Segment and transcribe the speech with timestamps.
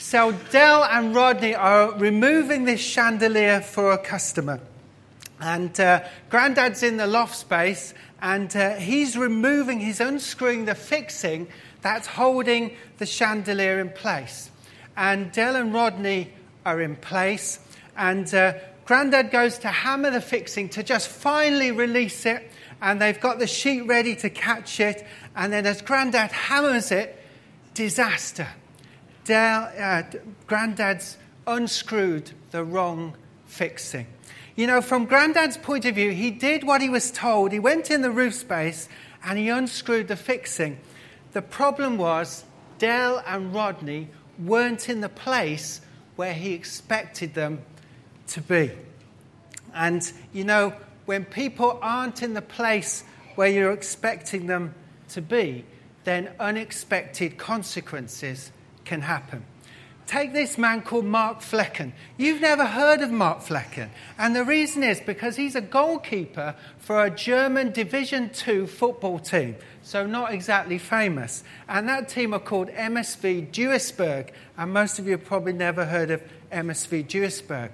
[0.00, 4.60] So Del and Rodney are removing this chandelier for a customer.
[5.40, 11.48] And uh, Grandad's in the loft space, and uh, he's removing, he's unscrewing the fixing
[11.82, 14.50] that's holding the chandelier in place.
[14.96, 16.32] And Del and Rodney
[16.64, 17.58] are in place,
[17.96, 18.54] and uh,
[18.84, 23.48] Grandad goes to hammer the fixing to just finally release it, and they've got the
[23.48, 25.04] sheet ready to catch it.
[25.34, 27.20] And then as Grandad hammers it,
[27.74, 28.46] disaster.
[29.30, 30.02] Uh,
[30.46, 31.16] Grandad's
[31.46, 33.14] unscrewed the wrong
[33.46, 34.06] fixing.
[34.56, 37.52] You know, from Grandad's point of view, he did what he was told.
[37.52, 38.88] He went in the roof space
[39.24, 40.78] and he unscrewed the fixing.
[41.32, 42.44] The problem was
[42.78, 45.80] Del and Rodney weren't in the place
[46.16, 47.62] where he expected them
[48.28, 48.72] to be.
[49.74, 50.74] And, you know,
[51.06, 53.04] when people aren't in the place
[53.36, 54.74] where you're expecting them
[55.10, 55.64] to be,
[56.04, 58.50] then unexpected consequences
[58.88, 59.44] can happen.
[60.06, 61.92] Take this man called Mark Flekken.
[62.16, 63.90] You've never heard of Mark Flekken.
[64.16, 69.56] And the reason is because he's a goalkeeper for a German Division II football team.
[69.82, 71.44] So, not exactly famous.
[71.68, 74.30] And that team are called MSV Duisburg.
[74.56, 77.68] And most of you have probably never heard of MSV Duisburg.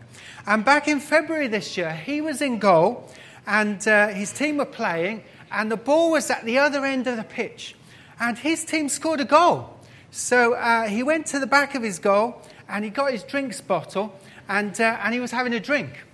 [0.45, 3.09] And back in February this year, he was in goal
[3.47, 5.23] and uh, his team were playing.
[5.53, 7.77] And the ball was at the other end of the pitch.
[8.19, 9.74] And his team scored a goal.
[10.15, 13.61] So uh, he went to the back of his goal and he got his drinks
[13.61, 14.17] bottle
[14.49, 16.05] and, uh, and he was having a drink.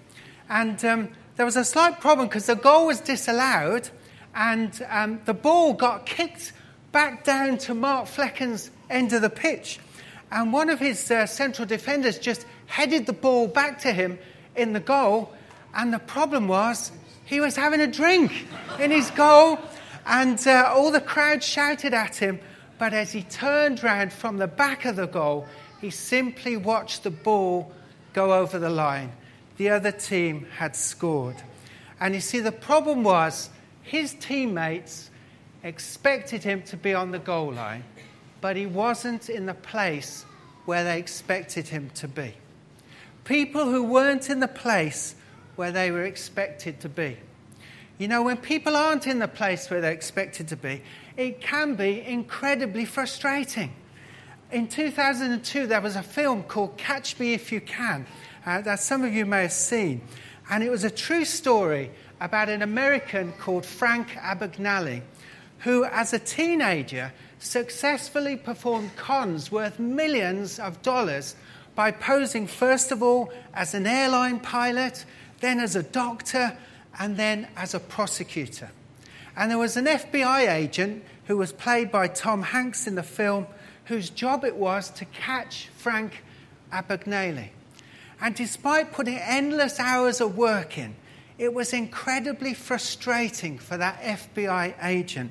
[0.49, 3.91] And um, there was a slight problem because the goal was disallowed
[4.35, 6.55] and um, the ball got kicked
[6.93, 9.79] back down to Mark Flekken's end of the pitch.
[10.33, 14.19] And one of his uh, central defenders just headed the ball back to him
[14.57, 15.31] in the goal.
[15.75, 16.91] And the problem was
[17.27, 18.47] he was having a drink
[18.79, 19.59] in his goal.
[20.07, 22.41] And uh, all the crowd shouted at him.
[22.81, 25.47] But as he turned round from the back of the goal,
[25.83, 27.71] he simply watched the ball
[28.15, 29.13] go over the line.
[29.59, 31.37] The other team had scored.
[32.01, 33.51] And you see, the problem was
[33.83, 35.11] his teammates
[35.63, 37.85] expected him to be on the goal line,
[38.41, 40.25] but he wasn't in the place
[40.65, 42.33] where they expected him to be.
[43.25, 45.17] People who weren't in the place
[45.55, 47.19] where they were expected to be.
[48.01, 50.81] You know, when people aren't in the place where they're expected to be,
[51.19, 53.75] it can be incredibly frustrating.
[54.51, 58.07] In 2002, there was a film called Catch Me If You Can
[58.47, 60.01] uh, that some of you may have seen.
[60.49, 61.91] And it was a true story
[62.23, 65.03] about an American called Frank Abagnale,
[65.59, 71.37] who, as a teenager, successfully performed cons worth millions of dollars
[71.75, 75.05] by posing, first of all, as an airline pilot,
[75.41, 76.57] then as a doctor,
[76.99, 78.71] and then as a prosecutor.
[79.37, 83.47] And there was an FBI agent who was played by Tom Hanks in the film,
[83.87, 86.23] whose job it was to catch Frank
[86.73, 87.51] Abagnale.
[88.21, 90.95] And despite putting endless hours of work in,
[91.39, 95.31] it was incredibly frustrating for that FBI agent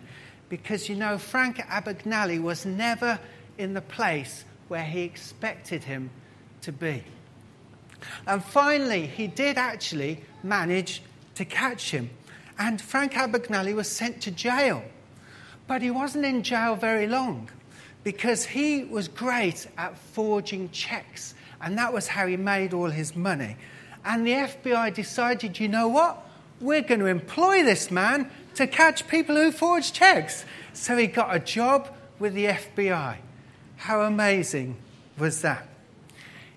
[0.50, 3.20] because, you know, Frank Abagnale was never
[3.60, 6.10] in the place where he expected him
[6.62, 7.04] to be.
[8.26, 11.04] And finally, he did actually manage
[11.40, 12.10] to catch him.
[12.58, 14.84] And Frank Abagnale was sent to jail.
[15.68, 17.50] But he wasn't in jail very long
[18.04, 21.34] because he was great at forging checks.
[21.62, 23.56] And that was how he made all his money.
[24.04, 26.26] And the FBI decided, you know what?
[26.60, 30.44] We're going to employ this man to catch people who forge checks.
[30.74, 31.88] So he got a job
[32.20, 33.16] with the FBI.
[33.78, 34.76] How amazing
[35.18, 35.66] was that?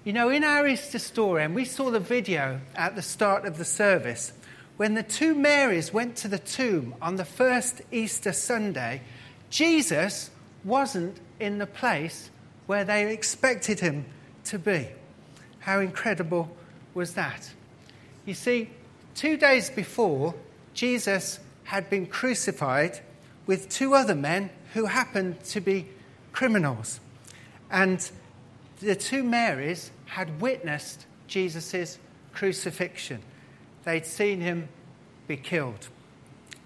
[0.03, 3.59] You know, in our Easter story, and we saw the video at the start of
[3.59, 4.32] the service,
[4.82, 9.00] when the two Marys went to the tomb on the first Easter Sunday,
[9.48, 10.28] Jesus
[10.65, 12.31] wasn't in the place
[12.66, 14.04] where they expected him
[14.43, 14.88] to be.
[15.60, 16.56] How incredible
[16.94, 17.48] was that?
[18.26, 18.70] You see,
[19.15, 20.34] two days before,
[20.75, 22.99] Jesus had been crucified
[23.47, 25.87] with two other men who happened to be
[26.32, 26.99] criminals.
[27.70, 28.10] And
[28.81, 32.00] the two Marys had witnessed Jesus'
[32.32, 33.23] crucifixion.
[33.84, 34.69] They'd seen him
[35.26, 35.88] be killed.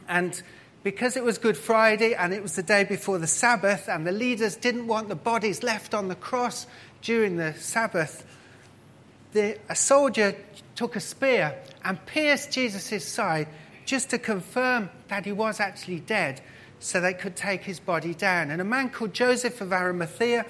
[0.09, 0.41] And
[0.83, 4.13] because it was Good Friday and it was the day before the Sabbath, and the
[4.13, 6.67] leaders didn't want the bodies left on the cross
[7.03, 8.25] during the Sabbath,
[9.33, 10.37] the, a soldier
[10.75, 13.49] took a spear and pierced Jesus' side
[13.85, 16.41] just to confirm that he was actually dead
[16.79, 18.51] so they could take his body down.
[18.51, 20.47] And a man called Joseph of Arimathea,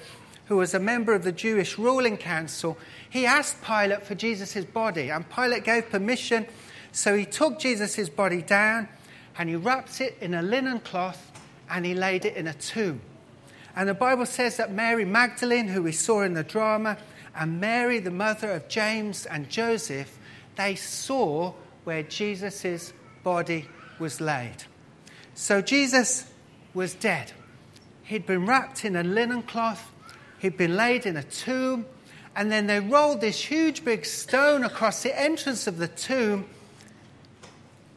[0.47, 2.77] who was a member of the Jewish ruling council,
[3.09, 6.45] he asked Pilate for Jesus' body, and Pilate gave permission.
[6.91, 8.87] So he took Jesus' body down
[9.37, 11.31] and he wrapped it in a linen cloth
[11.69, 13.01] and he laid it in a tomb.
[13.75, 16.97] And the Bible says that Mary Magdalene, who we saw in the drama,
[17.35, 20.17] and Mary, the mother of James and Joseph,
[20.55, 21.53] they saw
[21.83, 23.67] where Jesus' body
[23.99, 24.63] was laid.
[25.35, 26.31] So Jesus
[26.73, 27.31] was dead.
[28.03, 29.91] He'd been wrapped in a linen cloth,
[30.39, 31.85] he'd been laid in a tomb,
[32.35, 36.47] and then they rolled this huge big stone across the entrance of the tomb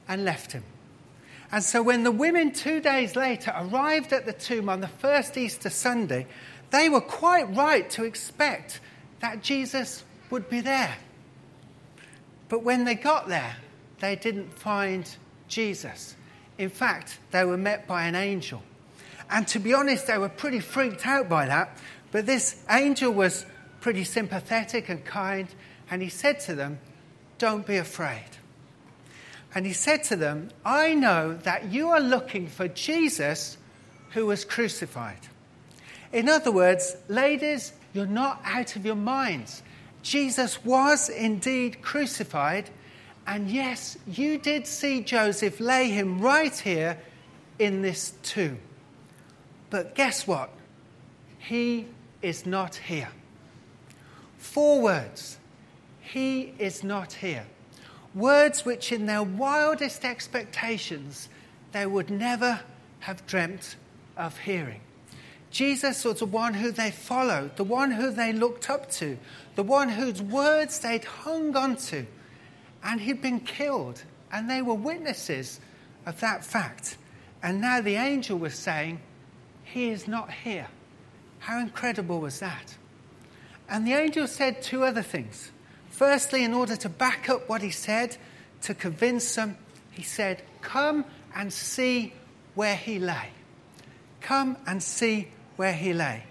[0.09, 0.65] and left him.
[1.53, 5.37] And so when the women two days later arrived at the tomb on the first
[5.37, 6.27] Easter Sunday,
[6.71, 8.81] they were quite right to expect
[9.21, 10.97] that Jesus would be there.
[12.49, 13.57] But when they got there,
[14.01, 15.09] they didn't find
[15.49, 16.15] Jesus.
[16.57, 18.63] In fact, they were met by an angel.
[19.31, 21.77] And to be honest, they were pretty freaked out by that.
[22.13, 23.47] But this angel was
[23.81, 25.49] pretty sympathetic and kind,
[25.91, 26.79] and he said to them,
[27.39, 28.37] Don't be afraid.
[29.55, 33.57] And he said to them, I know that you are looking for Jesus
[34.11, 35.29] who was crucified.
[36.13, 39.63] In other words, ladies, you're not out of your minds.
[40.03, 42.71] Jesus was indeed crucified,
[43.27, 46.99] and yes, you did see Joseph lay him right here
[47.59, 48.59] in this tomb.
[49.69, 50.51] But guess what?
[51.39, 51.87] He
[52.23, 53.09] is not here.
[54.39, 55.39] Four words.
[56.01, 57.47] He is not here.
[58.15, 61.29] Words which, in their wildest expectations,
[61.73, 62.61] they would never
[63.01, 63.77] have dreamt
[64.17, 64.81] of hearing.
[65.51, 69.19] Jesus was the one who they followed, the one who they looked up to,
[69.57, 72.07] the one whose words they'd hung onto.
[72.83, 74.03] And he'd been killed,
[74.33, 75.61] and they were witnesses
[76.07, 76.97] of that fact.
[77.43, 79.01] And now the angel was saying,
[79.65, 80.69] He is not here.
[81.41, 82.77] How incredible was that?
[83.69, 85.51] And the angel said two other things.
[85.91, 88.17] Firstly, in order to back up what he said,
[88.63, 89.57] to convince them,
[89.91, 91.05] he said, Come
[91.35, 92.13] and see
[92.55, 93.31] where he lay.
[94.21, 96.25] Come and see where he lay.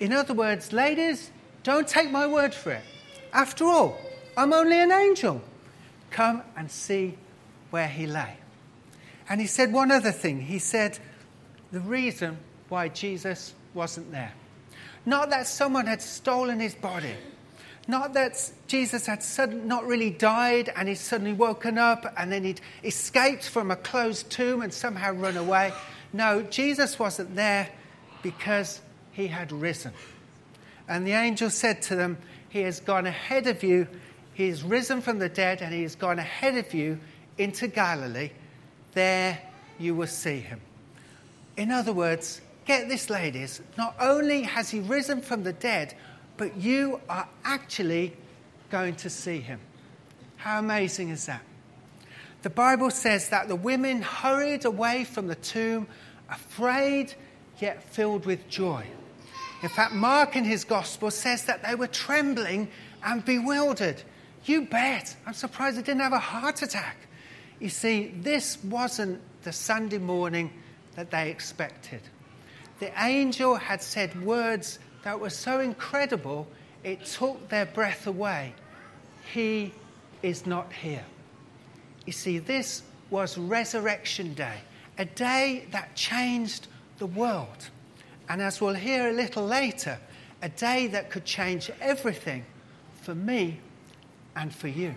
[0.00, 1.30] In other words, ladies,
[1.62, 2.84] don't take my word for it.
[3.32, 3.98] After all,
[4.36, 5.40] I'm only an angel.
[6.10, 7.16] Come and see
[7.70, 8.36] where he lay.
[9.28, 10.40] And he said one other thing.
[10.40, 10.98] He said
[11.70, 12.38] the reason
[12.68, 14.32] why Jesus wasn't there.
[15.04, 17.14] Not that someone had stolen his body
[17.88, 22.44] not that Jesus had sudden, not really died and he's suddenly woken up and then
[22.44, 25.72] he'd escaped from a closed tomb and somehow run away.
[26.12, 27.68] No, Jesus wasn't there
[28.22, 28.80] because
[29.12, 29.92] he had risen.
[30.88, 32.18] And the angel said to them,
[32.48, 33.88] He has gone ahead of you.
[34.34, 37.00] He has risen from the dead and he has gone ahead of you
[37.36, 38.30] into Galilee.
[38.92, 39.38] There
[39.78, 40.60] you will see him.
[41.56, 45.94] In other words, get this, ladies, not only has he risen from the dead,
[46.36, 48.16] but you are actually
[48.70, 49.60] going to see him.
[50.36, 51.42] How amazing is that?
[52.42, 55.86] The Bible says that the women hurried away from the tomb,
[56.28, 57.14] afraid
[57.60, 58.84] yet filled with joy.
[59.62, 62.68] In fact, Mark in his gospel says that they were trembling
[63.04, 64.02] and bewildered.
[64.44, 65.14] You bet.
[65.24, 66.96] I'm surprised they didn't have a heart attack.
[67.60, 70.52] You see, this wasn't the Sunday morning
[70.96, 72.00] that they expected.
[72.82, 76.48] The angel had said words that were so incredible,
[76.82, 78.54] it took their breath away.
[79.32, 79.72] He
[80.20, 81.04] is not here.
[82.06, 84.56] You see, this was Resurrection Day,
[84.98, 86.66] a day that changed
[86.98, 87.70] the world.
[88.28, 90.00] And as we'll hear a little later,
[90.42, 92.44] a day that could change everything
[93.00, 93.60] for me
[94.34, 94.96] and for you.